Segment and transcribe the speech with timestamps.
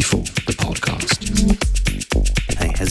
[0.00, 1.19] B4, the podcast.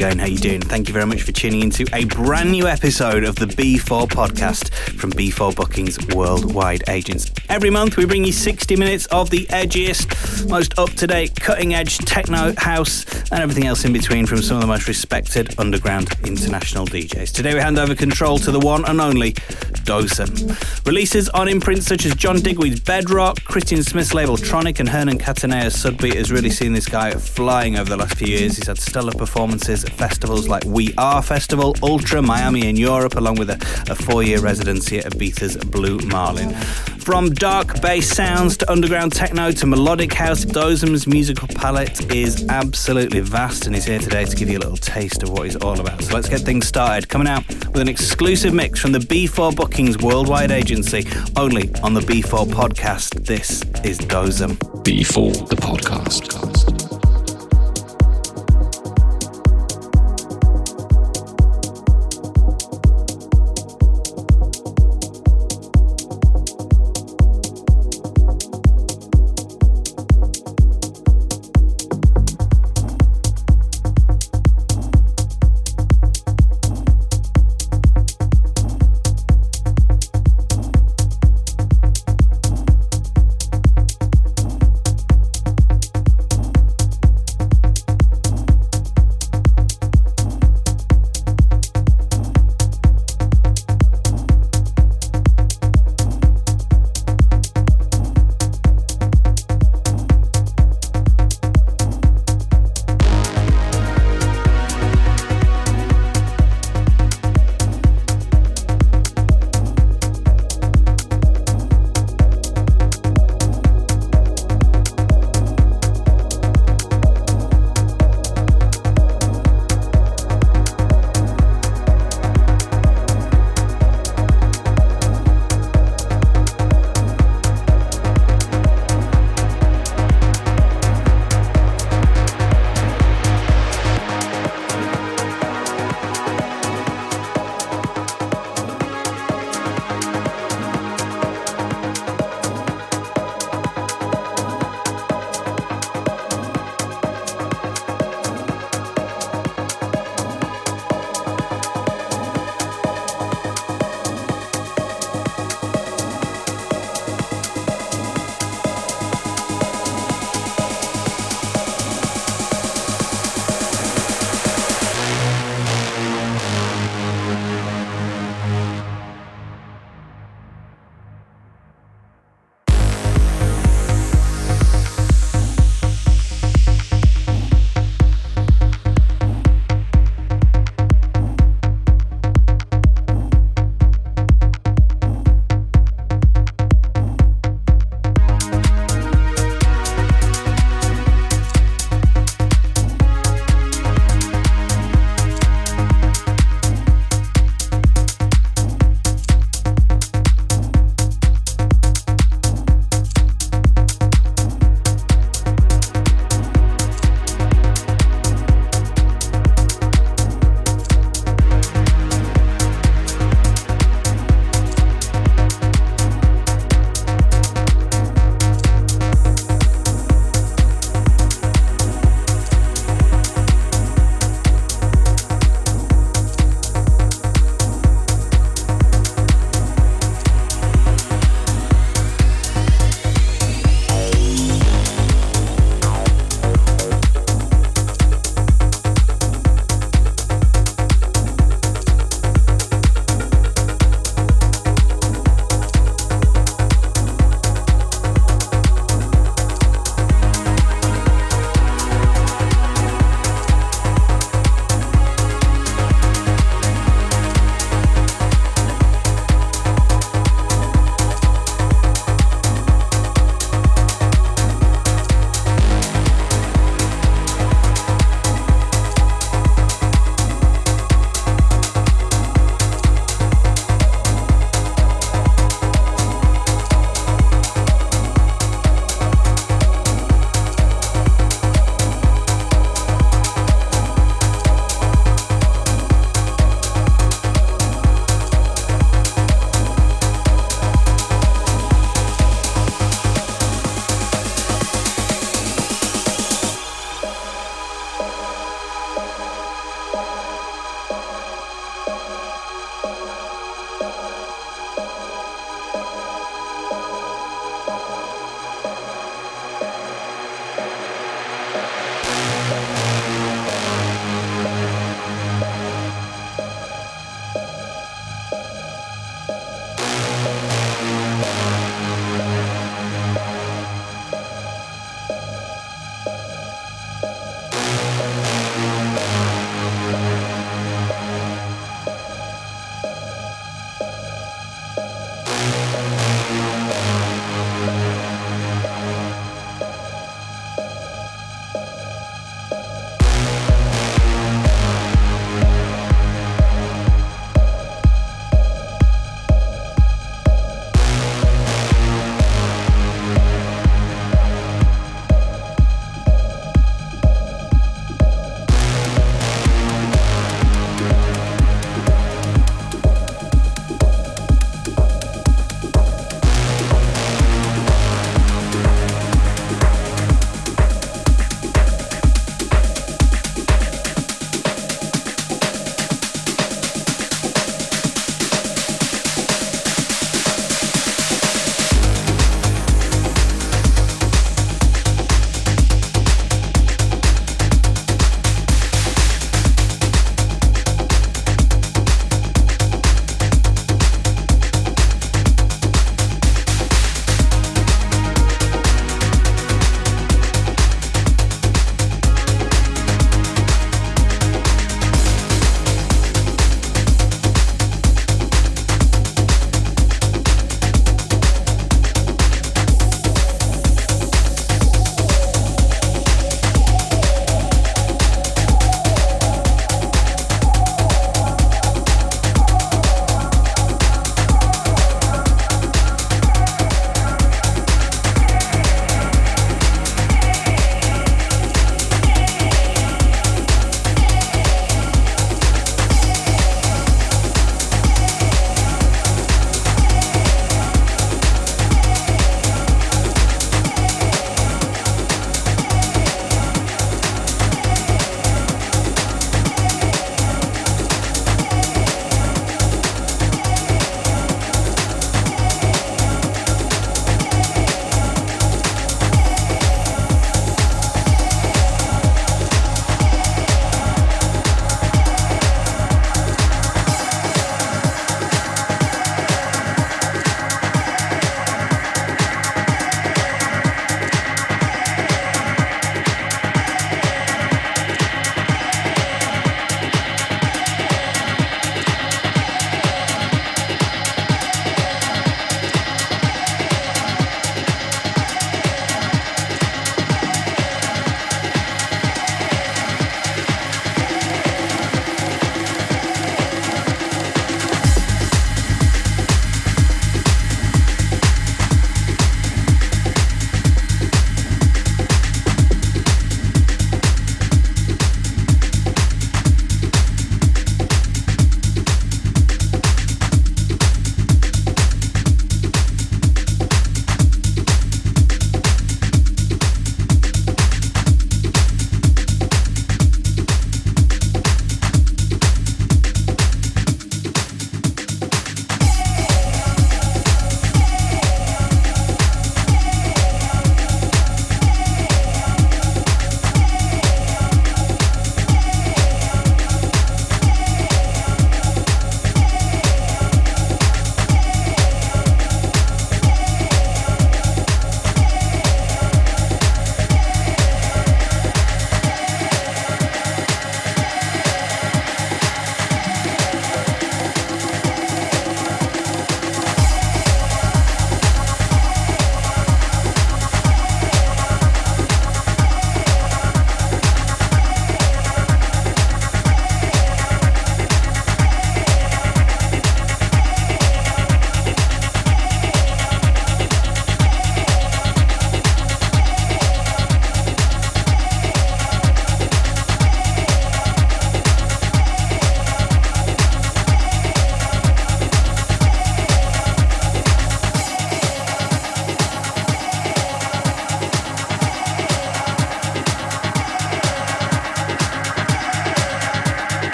[0.00, 0.18] Going?
[0.18, 0.62] How you doing?
[0.62, 4.72] Thank you very much for tuning into a brand new episode of the B4 podcast
[4.98, 7.30] from B4 Bookings Worldwide Agents.
[7.50, 13.04] Every month we bring you 60 minutes of the edgiest, most up-to-date, cutting-edge techno, house,
[13.30, 17.32] and everything else in between from some of the most respected underground international DJs.
[17.32, 19.32] Today we hand over control to the one and only
[19.84, 20.86] Dosem.
[20.86, 25.74] Releases on imprints such as John Digweed's Bedrock, Christian Smith's label Tronic, and Hernan Cattaneo's
[25.74, 28.56] Sudbeat has really seen this guy flying over the last few years.
[28.56, 33.50] He's had stellar performances festivals like We Are Festival, Ultra, Miami, and Europe, along with
[33.50, 33.56] a,
[33.90, 36.54] a four year residency at Ibiza's Blue Marlin.
[37.00, 43.20] From dark bass sounds to underground techno to melodic house, Dosem's musical palette is absolutely
[43.20, 45.80] vast, and he's here today to give you a little taste of what he's all
[45.80, 46.02] about.
[46.02, 47.08] So let's get things started.
[47.08, 52.00] Coming out with an exclusive mix from the B4 Bookings Worldwide Agency, only on the
[52.00, 53.26] B4 podcast.
[53.26, 54.56] This is Dosem.
[54.84, 56.79] B4, the podcast.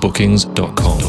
[0.00, 0.99] b4bookings.com.